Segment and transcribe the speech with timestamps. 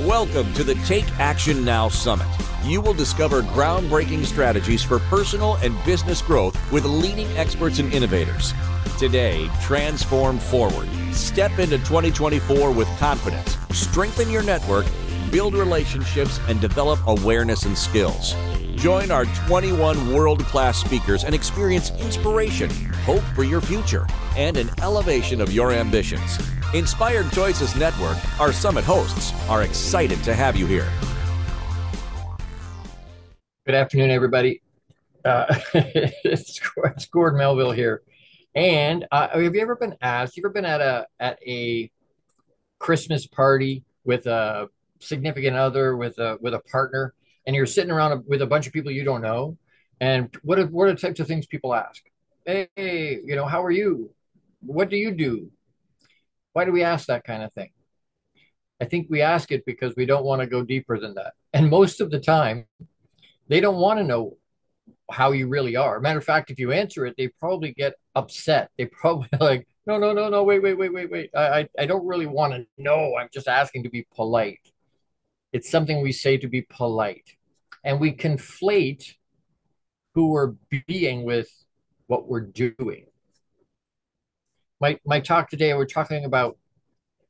[0.00, 2.26] Welcome to the Take Action Now Summit.
[2.62, 8.52] You will discover groundbreaking strategies for personal and business growth with leading experts and innovators.
[8.98, 10.86] Today, transform forward.
[11.14, 13.56] Step into 2024 with confidence.
[13.70, 14.84] Strengthen your network,
[15.30, 18.36] build relationships, and develop awareness and skills.
[18.74, 22.68] Join our 21 world class speakers and experience inspiration,
[23.06, 24.06] hope for your future,
[24.36, 26.38] and an elevation of your ambitions.
[26.76, 30.86] Inspired Choices Network, our summit hosts, are excited to have you here.
[33.64, 34.60] Good afternoon, everybody.
[35.24, 36.60] Uh, it's,
[37.06, 38.02] Gordon Melville here.
[38.54, 40.36] And uh, have you ever been asked?
[40.36, 41.90] You ever been at a at a
[42.78, 44.68] Christmas party with a
[45.00, 47.14] significant other, with a with a partner,
[47.46, 49.56] and you're sitting around with a bunch of people you don't know?
[50.02, 52.02] And what are, what are the types of things people ask?
[52.44, 54.10] Hey, you know, how are you?
[54.60, 55.50] What do you do?
[56.56, 57.68] Why do we ask that kind of thing?
[58.80, 61.34] I think we ask it because we don't want to go deeper than that.
[61.52, 62.64] And most of the time,
[63.46, 64.38] they don't want to know
[65.10, 66.00] how you really are.
[66.00, 68.70] Matter of fact, if you answer it, they probably get upset.
[68.78, 71.30] They probably like, no, no, no, no, wait, wait, wait, wait, wait.
[71.36, 73.18] I, I, I don't really want to know.
[73.18, 74.72] I'm just asking to be polite.
[75.52, 77.36] It's something we say to be polite.
[77.84, 79.12] And we conflate
[80.14, 80.54] who we're
[80.86, 81.50] being with
[82.06, 83.08] what we're doing
[84.80, 86.56] my my talk today we're talking about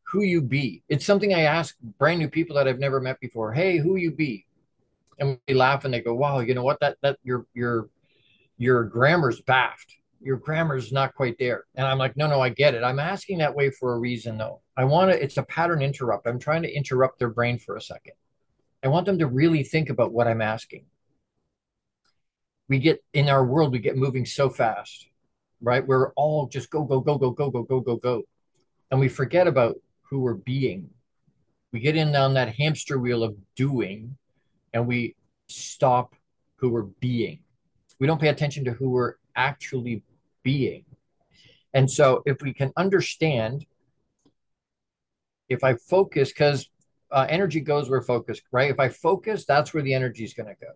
[0.05, 0.83] who you be.
[0.89, 3.53] It's something i ask brand new people that i've never met before.
[3.53, 4.47] Hey who you be?
[5.19, 6.81] And we laugh and they go wow you know what?
[6.81, 7.89] That that your your
[8.59, 9.97] your grammar's baffed.
[10.21, 11.65] Your grammar's not quite there.
[11.75, 12.83] And i'm like no no i get it.
[12.83, 14.61] I'm asking that way for a reason though.
[14.77, 16.27] I want to it's a pattern interrupt.
[16.27, 18.15] I'm trying to interrupt their brain for a second.
[18.83, 20.87] I want them to really think about what i'm asking.
[22.69, 25.07] We get in our world we get moving so fast
[25.61, 25.87] right?
[25.87, 28.23] We're all just go, go, go, go, go, go, go, go, go.
[28.91, 30.91] And we forget about who we're being.
[31.73, 34.17] We get in on that hamster wheel of doing
[34.73, 35.17] and we
[35.49, 36.15] stop
[36.57, 37.41] who we're being.
[37.99, 40.03] We don't pay attention to who we're actually
[40.43, 40.85] being.
[41.75, 43.67] And so if we can understand,
[45.49, 46.69] if I focus, because
[47.11, 48.71] uh, energy goes where focus, right?
[48.71, 50.73] If I focus, that's where the energy is going to go.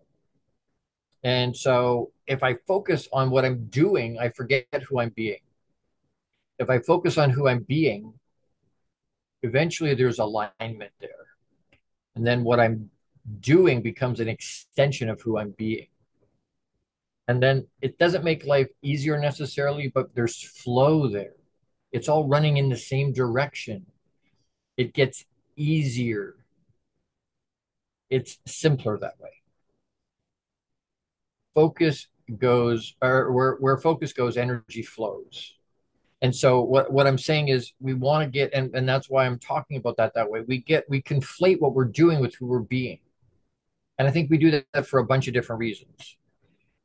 [1.23, 5.41] And so if I focus on what I'm doing, I forget who I'm being.
[6.57, 8.13] If I focus on who I'm being,
[9.43, 11.09] eventually there's alignment there.
[12.15, 12.89] And then what I'm
[13.39, 15.87] doing becomes an extension of who I'm being.
[17.27, 21.35] And then it doesn't make life easier necessarily, but there's flow there.
[21.91, 23.85] It's all running in the same direction.
[24.75, 26.35] It gets easier.
[28.09, 29.40] It's simpler that way
[31.53, 32.07] focus
[32.37, 35.55] goes or where, where focus goes energy flows.
[36.21, 39.25] And so what, what i'm saying is we want to get and, and that's why
[39.25, 40.41] i'm talking about that that way.
[40.47, 42.99] We get we conflate what we're doing with who we're being.
[43.97, 46.17] And i think we do that for a bunch of different reasons.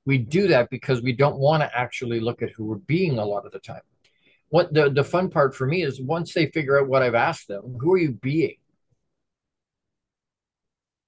[0.07, 3.25] We do that because we don't want to actually look at who we're being a
[3.25, 3.81] lot of the time.
[4.51, 7.49] What the, the fun part for me is once they figure out what i've asked
[7.49, 8.57] them who are you being?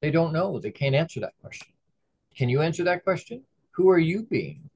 [0.02, 0.60] They don't know.
[0.60, 1.68] They can't answer that question.
[2.36, 3.42] Can you answer that question?
[3.78, 4.70] Who are you being?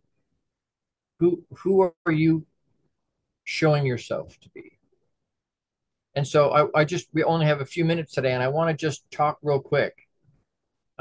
[1.19, 2.47] Who who are you
[3.43, 4.79] showing yourself to be?
[6.15, 8.71] And so I, I just we only have a few minutes today, and I want
[8.71, 10.07] to just talk real quick.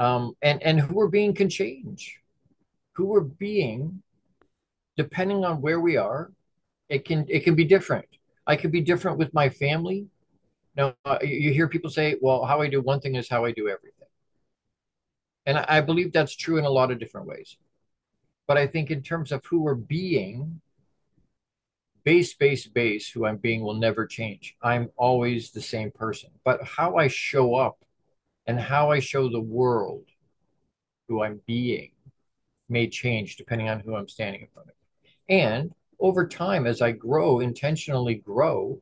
[0.00, 2.18] Um, and and who we're being can change.
[2.94, 4.02] Who we're being,
[4.96, 6.32] depending on where we are,
[6.88, 8.08] it can it can be different.
[8.48, 10.08] I could be different with my family.
[10.76, 13.52] Now uh, you hear people say, "Well, how I do one thing is how I
[13.52, 14.08] do everything."
[15.46, 17.56] And I believe that's true in a lot of different ways.
[18.46, 20.60] But I think in terms of who we're being,
[22.04, 24.56] base, base, base, who I'm being will never change.
[24.62, 26.30] I'm always the same person.
[26.44, 27.84] But how I show up
[28.46, 30.04] and how I show the world
[31.08, 31.92] who I'm being
[32.68, 34.74] may change depending on who I'm standing in front of.
[35.28, 38.80] And over time, as I grow, intentionally grow,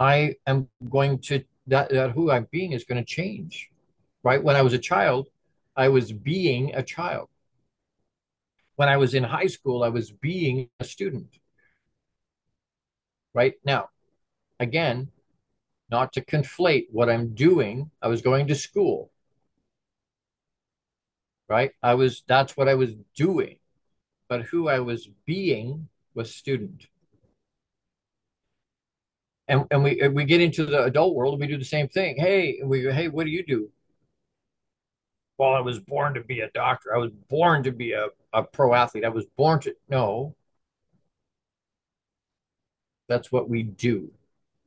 [0.00, 3.70] I am going to that, that who I'm being is going to change
[4.22, 4.42] right?
[4.42, 5.28] When I was a child,
[5.76, 7.28] I was being a child.
[8.78, 11.40] When I was in high school, I was being a student.
[13.34, 13.88] Right now,
[14.60, 15.10] again,
[15.90, 19.10] not to conflate what I'm doing, I was going to school.
[21.48, 21.72] Right?
[21.82, 23.58] I was, that's what I was doing.
[24.28, 26.86] But who I was being was student.
[29.48, 32.14] And, and we we get into the adult world, we do the same thing.
[32.16, 33.72] Hey, we hey, what do you do?
[35.38, 36.94] Well, I was born to be a doctor.
[36.94, 39.04] I was born to be a, a pro athlete.
[39.04, 40.34] I was born to no.
[43.08, 44.10] That's what we do.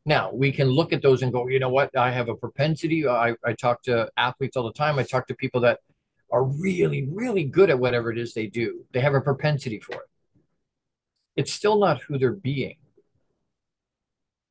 [0.06, 1.96] Now we can look at those and go, you know what?
[1.96, 3.08] I have a propensity.
[3.08, 4.98] I, I talk to athletes all the time.
[4.98, 5.80] I talk to people that
[6.32, 8.86] are really, really good at whatever it is they do.
[8.94, 10.10] They have a propensity for it.
[11.36, 12.78] It's still not who they're being.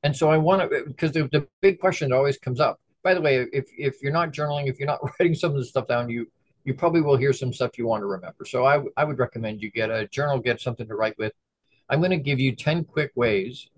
[0.02, 2.81] And so I want to, because the, the big question that always comes up.
[3.02, 5.64] By the way, if if you're not journaling, if you're not writing some of the
[5.64, 6.26] stuff down, you
[6.64, 8.44] you probably will hear some stuff you want to remember.
[8.44, 11.32] So I I would recommend you get a journal, get something to write with.
[11.88, 13.69] I'm going to give you 10 quick ways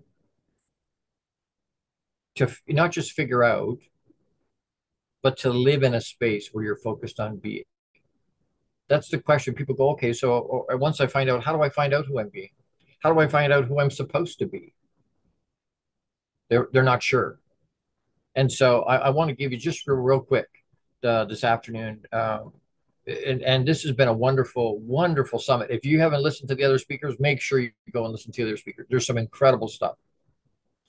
[2.35, 3.79] to not just figure out,
[5.23, 7.63] but to live in a space where you're focused on being.
[8.87, 9.55] That's the question.
[9.55, 12.05] People go, okay, so oh, oh, once I find out, how do I find out
[12.05, 12.49] who I'm being?
[12.99, 14.73] How do I find out who I'm supposed to be?
[16.49, 17.39] They're they're not sure,
[18.35, 20.47] and so I, I want to give you just real quick
[21.03, 22.01] uh, this afternoon.
[22.11, 22.53] Um,
[23.05, 25.69] and, and this has been a wonderful, wonderful summit.
[25.69, 28.43] If you haven't listened to the other speakers, make sure you go and listen to
[28.43, 28.87] the other speakers.
[28.89, 29.95] There's some incredible stuff.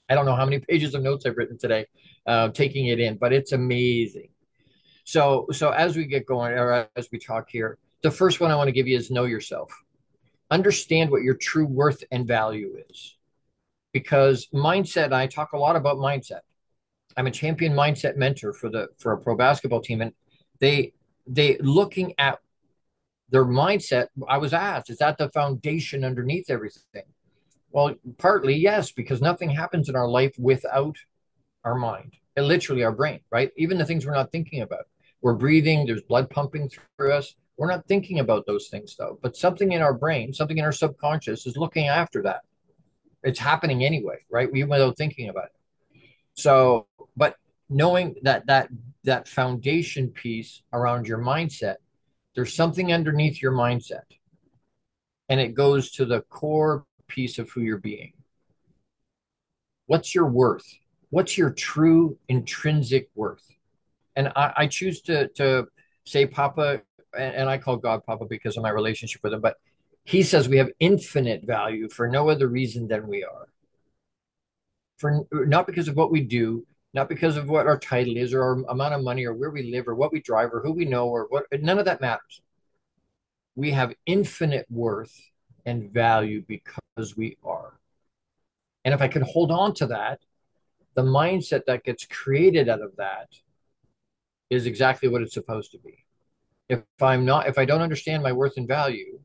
[0.07, 1.87] I don't know how many pages of notes I've written today,
[2.25, 4.29] uh, taking it in, but it's amazing.
[5.03, 8.55] So, so as we get going, or as we talk here, the first one I
[8.55, 9.71] want to give you is know yourself.
[10.51, 13.17] Understand what your true worth and value is,
[13.93, 15.11] because mindset.
[15.11, 16.41] I talk a lot about mindset.
[17.17, 20.13] I'm a champion mindset mentor for the for a pro basketball team, and
[20.59, 20.93] they
[21.27, 22.39] they looking at
[23.29, 24.07] their mindset.
[24.27, 27.03] I was asked, is that the foundation underneath everything?
[27.71, 30.97] Well, partly yes, because nothing happens in our life without
[31.63, 33.51] our mind, and literally our brain, right?
[33.57, 34.85] Even the things we're not thinking about.
[35.21, 37.35] We're breathing, there's blood pumping through us.
[37.57, 40.71] We're not thinking about those things though, but something in our brain, something in our
[40.71, 42.41] subconscious is looking after that.
[43.23, 44.49] It's happening anyway, right?
[44.53, 46.01] Even without thinking about it.
[46.35, 46.87] So,
[47.69, 48.69] knowing that that
[49.03, 51.75] that foundation piece around your mindset,
[52.35, 54.03] there's something underneath your mindset.
[55.29, 58.13] And it goes to the core piece of who you're being.
[59.87, 60.65] What's your worth?
[61.09, 63.45] What's your true intrinsic worth?
[64.15, 65.67] And I, I choose to to
[66.05, 66.81] say Papa,
[67.17, 69.57] and, and I call God Papa because of my relationship with him, but
[70.03, 73.47] he says we have infinite value for no other reason than we are.
[74.97, 76.65] For not because of what we do,
[76.95, 79.69] not because of what our title is or our amount of money or where we
[79.69, 82.41] live or what we drive or who we know or what none of that matters.
[83.53, 85.13] We have infinite worth
[85.65, 87.73] and value because we are.
[88.85, 90.21] And if I can hold on to that,
[90.93, 93.27] the mindset that gets created out of that
[94.49, 96.05] is exactly what it's supposed to be.
[96.69, 99.19] If I'm not, if I don't understand my worth and value,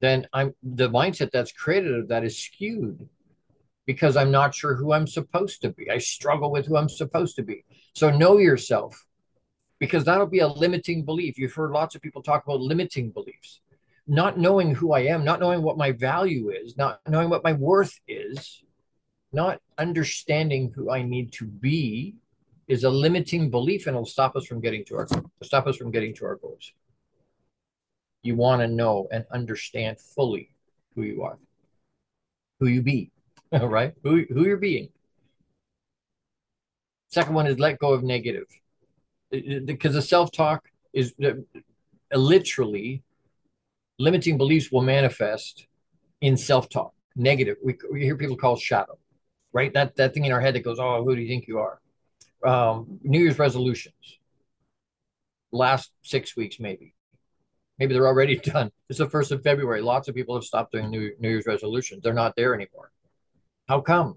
[0.00, 3.08] then I'm the mindset that's created of that is skewed
[3.88, 5.90] because I'm not sure who I'm supposed to be.
[5.90, 7.64] I struggle with who I'm supposed to be.
[7.94, 9.04] So know yourself
[9.80, 11.38] because that'll be a limiting belief.
[11.38, 13.60] You've heard lots of people talk about limiting beliefs
[14.08, 17.52] not knowing who I am, not knowing what my value is, not knowing what my
[17.52, 18.62] worth is,
[19.32, 22.16] not understanding who I need to be
[22.66, 25.06] is a limiting belief and it'll stop us from getting to our
[25.42, 26.72] stop us from getting to our goals.
[28.22, 30.50] You want to know and understand fully
[30.94, 31.38] who you are,
[32.60, 33.10] who you be,
[33.52, 33.94] right?
[34.02, 34.90] Who, who you're being.
[37.08, 38.46] Second one is let go of negative.
[39.30, 41.32] Because the self-talk is uh,
[42.16, 43.02] literally
[43.98, 45.66] limiting beliefs will manifest
[46.20, 47.56] in self-talk, negative.
[47.62, 48.98] We, we hear people call shadow,
[49.52, 49.72] right?
[49.74, 51.80] That that thing in our head that goes, "Oh, who do you think you are?"
[52.44, 54.18] Um, New Year's resolutions.
[55.52, 56.94] Last six weeks, maybe.
[57.78, 58.70] Maybe they're already done.
[58.88, 59.82] It's the first of February.
[59.82, 62.02] Lots of people have stopped doing New, New Year's resolutions.
[62.02, 62.90] They're not there anymore.
[63.68, 64.16] How come?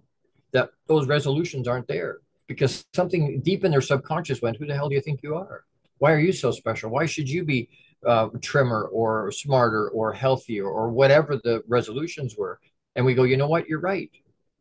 [0.53, 4.89] That those resolutions aren't there because something deep in their subconscious went, "Who the hell
[4.89, 5.63] do you think you are?
[5.99, 6.89] Why are you so special?
[6.89, 7.69] Why should you be
[8.05, 12.59] uh, trimmer or smarter or healthier or whatever the resolutions were.
[12.95, 13.67] And we go, you know what?
[13.67, 14.09] You're right.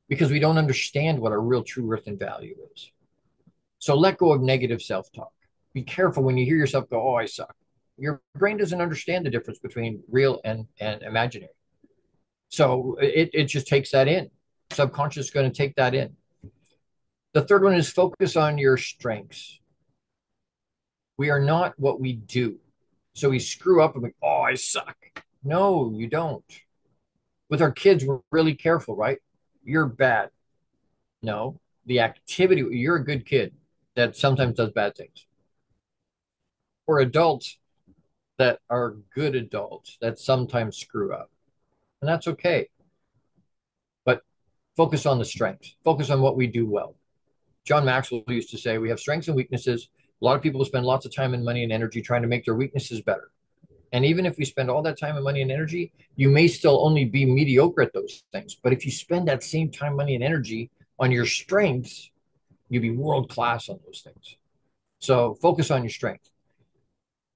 [0.09, 2.91] Because we don't understand what our real true worth and value is.
[3.79, 5.33] So let go of negative self talk.
[5.73, 7.55] Be careful when you hear yourself go, oh, I suck.
[7.97, 11.53] Your brain doesn't understand the difference between real and, and imaginary.
[12.49, 14.31] So it, it just takes that in.
[14.73, 16.17] Subconscious is going to take that in.
[17.33, 19.61] The third one is focus on your strengths.
[21.17, 22.59] We are not what we do.
[23.15, 24.97] So we screw up and we, oh, I suck.
[25.45, 26.45] No, you don't.
[27.49, 29.19] With our kids, we're really careful, right?
[29.65, 30.31] You're bad.
[31.23, 33.55] No, the activity, you're a good kid
[33.97, 35.27] that sometimes does bad things.
[36.87, 37.59] For adults
[38.39, 41.31] that are good adults that sometimes screw up.
[42.01, 42.69] And that's okay.
[44.81, 46.97] Focus on the strengths, focus on what we do well.
[47.67, 50.85] John Maxwell used to say we have strengths and weaknesses a lot of people spend
[50.85, 53.31] lots of time and money and energy trying to make their weaknesses better.
[53.93, 56.85] And even if we spend all that time and money and energy, you may still
[56.85, 58.55] only be mediocre at those things.
[58.55, 62.11] But if you spend that same time, money, and energy on your strengths,
[62.69, 64.37] you'd be world class on those things.
[64.99, 66.31] So focus on your strength.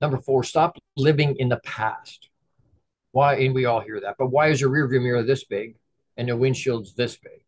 [0.00, 2.28] Number four, stop living in the past.
[3.12, 3.36] Why?
[3.36, 5.76] And we all hear that, but why is your rearview mirror this big
[6.16, 7.44] and the windshield's this big?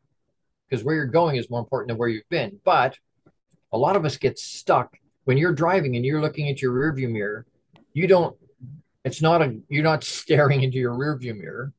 [0.69, 2.61] Because where you're going is more important than where you've been.
[2.65, 2.99] But
[3.73, 7.11] a lot of us get stuck when you're driving and you're looking at your rearview
[7.11, 7.47] mirror.
[7.93, 8.37] You don't.
[9.05, 9.59] It's not a.
[9.69, 11.73] You're not staring into your rearview mirror,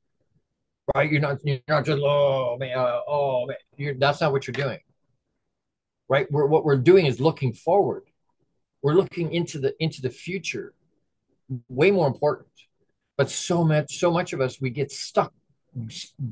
[0.95, 1.11] right?
[1.11, 1.39] You're not.
[1.43, 3.57] You're not just oh man, uh, oh man.
[3.75, 4.79] You're, that's not what you're doing,
[6.07, 6.31] right?
[6.31, 8.03] We're, what we're doing is looking forward.
[8.81, 10.73] We're looking into the into the future.
[11.69, 12.47] Way more important
[13.17, 15.33] but so much so much of us we get stuck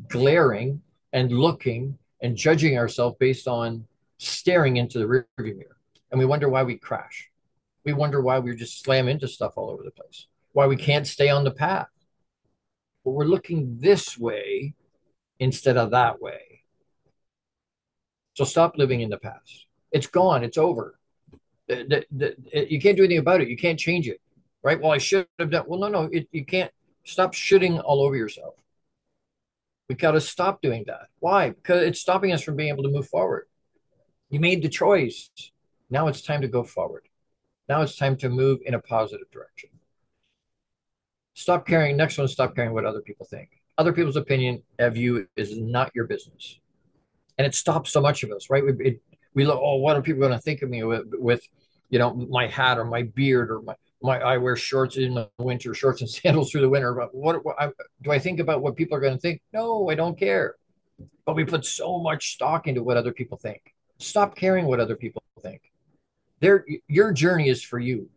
[0.07, 0.81] glaring
[1.13, 3.85] and looking and judging ourselves based on
[4.17, 5.77] staring into the rearview mirror.
[6.11, 7.29] And we wonder why we crash.
[7.83, 10.27] We wonder why we just slam into stuff all over the place.
[10.53, 11.89] Why we can't stay on the path.
[13.03, 14.73] But we're looking this way
[15.39, 16.63] instead of that way.
[18.33, 19.67] So stop living in the past.
[19.91, 20.43] It's gone.
[20.43, 20.97] It's over.
[21.67, 23.47] The, the, the, you can't do anything about it.
[23.47, 24.19] You can't change it.
[24.63, 24.81] Right?
[24.81, 25.65] Well, I should have done.
[25.67, 26.71] Well, no, no, it, you can't.
[27.03, 28.55] Stop shitting all over yourself.
[29.87, 31.07] We got to stop doing that.
[31.19, 31.49] Why?
[31.49, 33.47] Because it's stopping us from being able to move forward.
[34.29, 35.29] You made the choice.
[35.89, 37.07] Now it's time to go forward.
[37.69, 39.69] Now it's time to move in a positive direction.
[41.35, 41.97] Stop caring.
[41.97, 43.49] Next one, stop caring what other people think.
[43.77, 46.59] Other people's opinion of you is not your business.
[47.37, 48.63] And it stops so much of us, right?
[48.65, 49.01] We, it,
[49.33, 51.41] we look, oh, what are people going to think of me with, with,
[51.89, 55.29] you know, my hat or my beard or my, my I wear shorts in the
[55.37, 56.93] winter, shorts and sandals through the winter.
[56.93, 57.71] But what, what I,
[58.01, 59.41] do I think about what people are going to think?
[59.53, 60.55] No, I don't care.
[61.25, 63.73] But we put so much stock into what other people think.
[63.97, 65.61] Stop caring what other people think.
[66.39, 68.09] Their your journey is for you.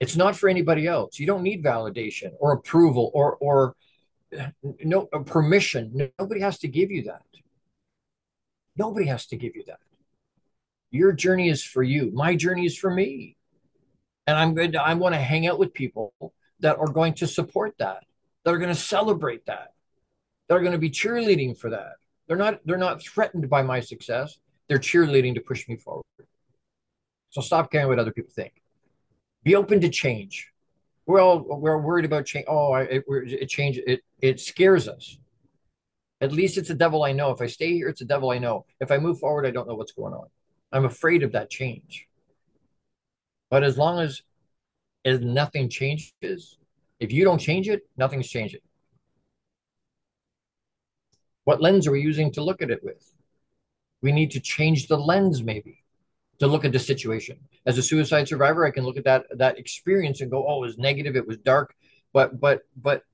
[0.00, 1.18] It's not for anybody else.
[1.18, 3.74] You don't need validation or approval or or
[4.82, 6.10] no permission.
[6.18, 7.22] Nobody has to give you that.
[8.76, 9.80] Nobody has to give you that.
[10.90, 12.10] Your journey is for you.
[12.12, 13.36] My journey is for me
[14.28, 16.12] and I'm going to I want to hang out with people
[16.60, 18.04] that are going to support that,
[18.44, 19.72] that are going to celebrate that,
[20.46, 21.94] that are going to be cheerleading for that.
[22.26, 24.38] They're not they're not threatened by my success.
[24.68, 26.04] They're cheerleading to push me forward.
[27.30, 28.52] So stop caring what other people think.
[29.44, 30.52] Be open to change.
[31.06, 32.44] We're all we're worried about change.
[32.48, 35.16] Oh, it, it change it it scares us.
[36.20, 37.30] At least it's a devil I know.
[37.30, 38.66] If I stay here, it's a devil I know.
[38.78, 40.26] If I move forward, I don't know what's going on.
[40.70, 42.07] I'm afraid of that change.
[43.50, 44.22] But as long as
[45.04, 46.58] as nothing changes,
[47.00, 48.60] if you don't change it, nothing's changing.
[51.44, 53.14] What lens are we using to look at it with?
[54.02, 55.82] We need to change the lens, maybe,
[56.40, 57.38] to look at the situation.
[57.64, 60.66] As a suicide survivor, I can look at that that experience and go, "Oh, it
[60.66, 61.16] was negative.
[61.16, 61.74] It was dark,"
[62.12, 63.04] but but but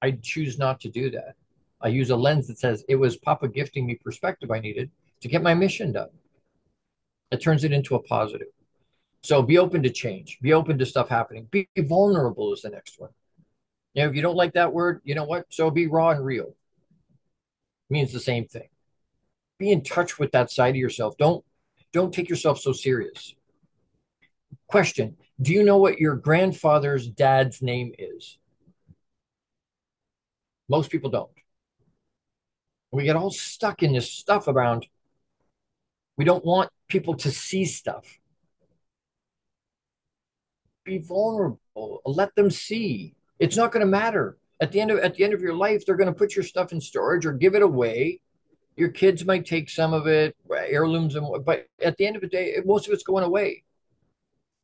[0.00, 1.36] I choose not to do that.
[1.80, 5.28] I use a lens that says it was Papa gifting me perspective I needed to
[5.28, 6.10] get my mission done.
[7.30, 8.48] It turns it into a positive.
[9.24, 10.38] So be open to change.
[10.42, 11.48] Be open to stuff happening.
[11.50, 13.08] Be vulnerable is the next one.
[13.94, 15.46] Know, if you don't like that word, you know what?
[15.48, 16.48] So be raw and real.
[16.48, 16.54] It
[17.88, 18.68] means the same thing.
[19.58, 21.16] Be in touch with that side of yourself.
[21.16, 21.42] Don't
[21.90, 23.34] don't take yourself so serious.
[24.66, 28.36] Question: Do you know what your grandfather's dad's name is?
[30.68, 31.30] Most people don't.
[32.90, 34.86] We get all stuck in this stuff around.
[36.18, 38.20] We don't want people to see stuff
[40.84, 42.02] be vulnerable.
[42.04, 43.14] Let them see.
[43.38, 44.36] It's not going to matter.
[44.60, 46.44] At the end of at the end of your life, they're going to put your
[46.44, 48.20] stuff in storage or give it away.
[48.76, 52.28] Your kids might take some of it, heirlooms, and but at the end of the
[52.28, 53.64] day, most of it's going away.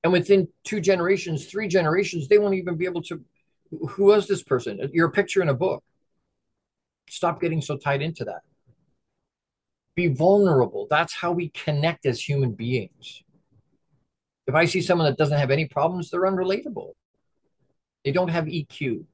[0.03, 3.23] And within two generations, three generations, they won't even be able to.
[3.91, 4.81] Who was this person?
[4.93, 5.85] You're a picture in a book.
[7.09, 8.43] Stop getting so tied into that.
[9.95, 10.87] Be vulnerable.
[10.89, 13.23] That's how we connect as human beings.
[14.50, 16.95] If I see someone that doesn't have any problems, they're unrelatable.
[18.04, 19.04] They don't have EQ.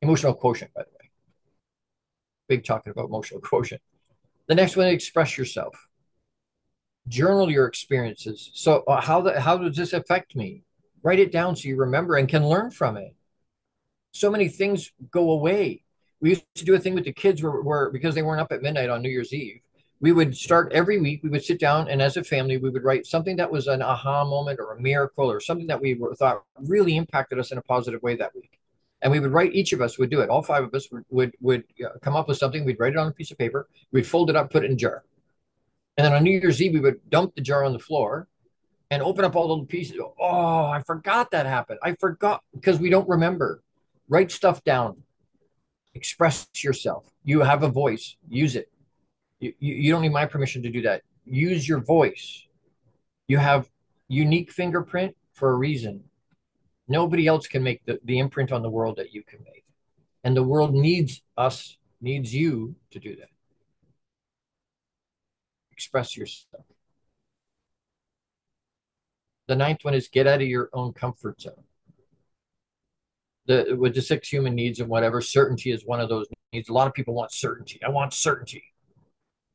[0.00, 1.10] Emotional quotient, by the way.
[2.48, 3.82] Big talking about emotional quotient.
[4.46, 5.88] The next one, express yourself.
[7.06, 8.50] Journal your experiences.
[8.54, 10.62] So uh, how the, how does this affect me?
[11.02, 13.14] Write it down so you remember and can learn from it.
[14.12, 15.84] So many things go away.
[16.18, 18.52] We used to do a thing with the kids where, where because they weren't up
[18.52, 19.60] at midnight on New Year's Eve,
[20.02, 22.82] we would start every week we would sit down and as a family we would
[22.82, 26.14] write something that was an aha moment or a miracle or something that we were,
[26.14, 28.58] thought really impacted us in a positive way that week.
[29.00, 30.28] And we would write each of us would do it.
[30.28, 32.98] All five of us would would, would uh, come up with something we'd write it
[32.98, 35.04] on a piece of paper we'd fold it up put it in a jar.
[35.96, 38.26] And then on new year's eve we would dump the jar on the floor
[38.90, 39.96] and open up all the pieces.
[40.20, 41.78] Oh i forgot that happened.
[41.80, 43.62] I forgot because we don't remember.
[44.08, 45.04] Write stuff down.
[45.94, 47.08] Express yourself.
[47.22, 48.16] You have a voice.
[48.28, 48.71] Use it
[49.42, 51.02] You, you, don't need my permission to do that.
[51.24, 52.46] Use your voice.
[53.26, 53.68] You have
[54.06, 56.04] unique fingerprint for a reason.
[56.86, 59.64] Nobody else can make the, the imprint on the world that you can make.
[60.22, 63.30] And the world needs us, needs you to do that.
[65.72, 66.64] Express yourself.
[69.48, 71.64] The ninth one is get out of your own comfort zone.
[73.46, 76.68] The with the six human needs and whatever, certainty is one of those needs.
[76.68, 77.80] A lot of people want certainty.
[77.84, 78.71] I want certainty.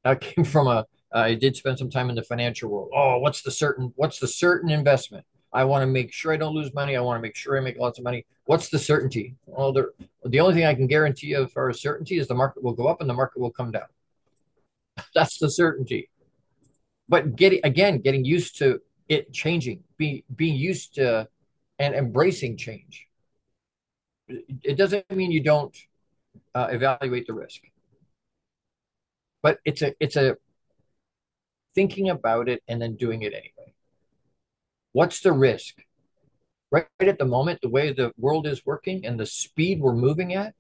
[0.08, 2.90] I came from a I did spend some time in the financial world.
[2.94, 5.26] Oh, what's the certain what's the certain investment?
[5.54, 6.96] I want to make sure I don't lose money.
[6.96, 8.26] I want to make sure I make lots of money.
[8.46, 9.36] What's the certainty?
[9.46, 9.92] Well, the,
[10.26, 12.88] the only thing I can guarantee as far as certainty is the market will go
[12.88, 13.88] up and the market will come down.
[15.16, 16.10] That's the certainty.
[17.08, 21.28] But getting again, getting used to it changing, be being used to
[21.80, 23.08] and embracing change.
[24.28, 25.76] It doesn't mean you don't
[26.54, 27.62] uh, evaluate the risk,
[29.42, 30.36] but it's a it's a
[31.76, 33.74] thinking about it and then doing it anyway.
[34.94, 35.76] What's the risk?
[36.72, 40.34] Right at the moment, the way the world is working and the speed we're moving
[40.34, 40.54] at,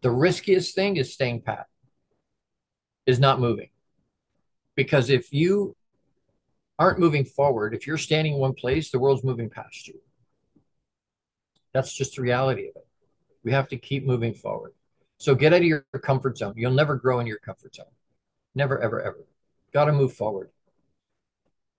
[0.00, 1.66] the riskiest thing is staying pat,
[3.04, 3.70] is not moving.
[4.76, 5.76] Because if you
[6.78, 10.00] aren't moving forward, if you're standing in one place, the world's moving past you.
[11.74, 12.86] That's just the reality of it.
[13.44, 14.72] We have to keep moving forward.
[15.18, 16.54] So get out of your comfort zone.
[16.56, 17.86] You'll never grow in your comfort zone.
[18.54, 19.26] Never, ever, ever.
[19.72, 20.50] Got to move forward.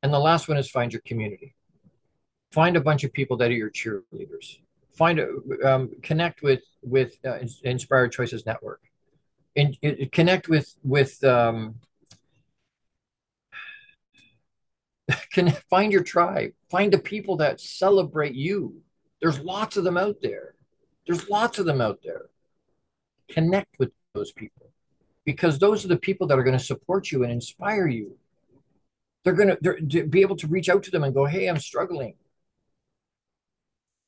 [0.03, 1.55] And the last one is find your community.
[2.51, 4.57] Find a bunch of people that are your cheerleaders.
[4.93, 5.29] Find a,
[5.63, 8.81] um, connect with with uh, Inspired Choices Network,
[9.55, 9.77] and,
[10.11, 11.75] connect with with um,
[15.31, 18.81] can find your tribe find the people that celebrate you
[19.21, 20.55] there's lots of them out there
[21.07, 22.29] there's lots of them out there
[23.29, 24.60] connect with those people
[25.25, 28.17] because those are the people that are going to support you and inspire you
[29.23, 32.15] they're going to be able to reach out to them and go hey i'm struggling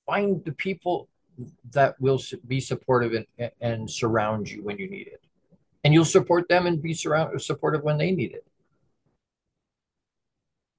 [0.06, 1.08] find the people
[1.72, 5.22] that will be supportive and, and surround you when you need it
[5.84, 8.46] and you'll support them and be surround, supportive when they need it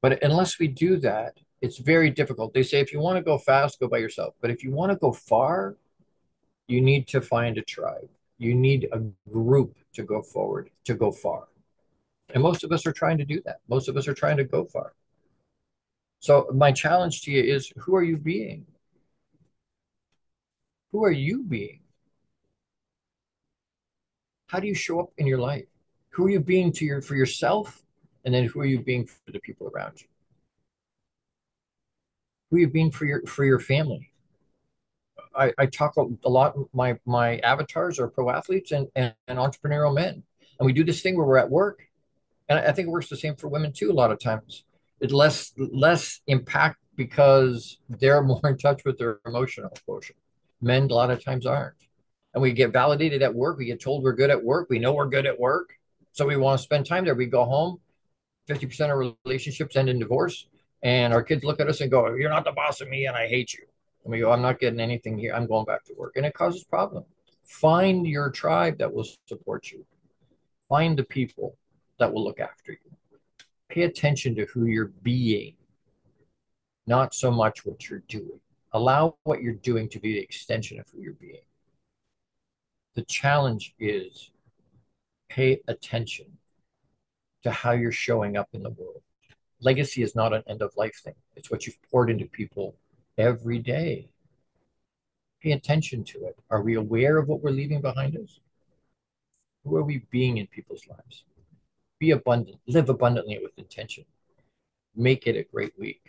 [0.05, 2.53] but unless we do that, it's very difficult.
[2.53, 4.35] They say if you want to go fast, go by yourself.
[4.43, 5.77] But if you want to go far,
[6.69, 8.11] you need to find a tribe.
[8.37, 9.01] You need a
[9.33, 11.49] group to go forward, to go far.
[12.33, 13.61] And most of us are trying to do that.
[13.69, 14.95] Most of us are trying to go far.
[16.21, 18.67] So my challenge to you is who are you being?
[20.93, 21.81] Who are you being?
[24.47, 25.67] How do you show up in your life?
[26.11, 27.83] Who are you being to your for yourself
[28.25, 30.07] and then who are you being for the people around you?
[32.51, 34.11] Who are you being for your for your family?
[35.37, 36.55] I, I talk a lot.
[36.73, 40.23] My my avatars are pro athletes and, and, and entrepreneurial men,
[40.59, 41.83] and we do this thing where we're at work,
[42.49, 43.91] and I think it works the same for women too.
[43.91, 44.65] A lot of times,
[45.01, 50.19] it's less less impact because they're more in touch with their emotional quotient.
[50.61, 51.77] Men a lot of times aren't,
[52.33, 53.59] and we get validated at work.
[53.59, 54.69] We get told we're good at work.
[54.71, 55.79] We know we're good at work,
[56.13, 57.15] so we want to spend time there.
[57.15, 57.81] We go home
[58.49, 60.47] 50% of relationships end in divorce.
[60.83, 63.17] And our kids look at us and go, You're not the boss of me, and
[63.17, 63.65] I hate you.
[64.05, 65.35] And we go, I'm not getting anything here.
[65.35, 66.13] I'm going back to work.
[66.17, 67.07] And it causes problems.
[67.45, 69.85] Find your tribe that will support you.
[70.69, 71.57] Find the people
[71.99, 72.79] that will look after you.
[73.69, 75.55] Pay attention to who you're being,
[76.87, 78.41] not so much what you're doing.
[78.73, 81.43] Allow what you're doing to be the extension of who you're being.
[82.95, 84.31] The challenge is
[85.29, 86.27] pay attention
[87.43, 89.03] to how you're showing up in the world.
[89.61, 92.77] Legacy is not an end of life thing, it's what you've poured into people
[93.19, 94.09] every day.
[95.43, 96.39] Pay attention to it.
[96.51, 98.41] Are we aware of what we're leaving behind us?
[99.65, 101.25] Who are we being in people's lives?
[101.99, 104.05] Be abundant, live abundantly with intention.
[104.97, 106.03] Make it a great week.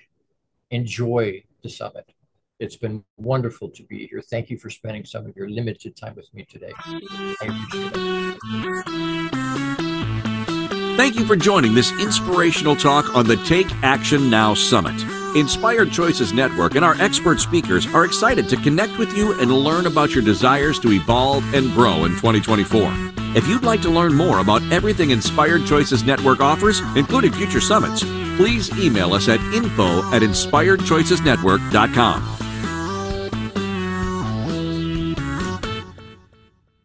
[0.72, 2.12] Enjoy the summit.
[2.60, 4.22] It's been wonderful to be here.
[4.22, 6.72] Thank you for spending some of your limited time with me today.
[10.96, 15.25] Thank you for joining this inspirational talk on the Take Action Now Summit.
[15.36, 19.86] Inspired Choices Network and our expert speakers are excited to connect with you and learn
[19.86, 22.90] about your desires to evolve and grow in 2024.
[23.36, 28.02] If you'd like to learn more about everything Inspired Choices Network offers, including future summits,
[28.38, 32.45] please email us at info at inspiredchoicesnetwork.com.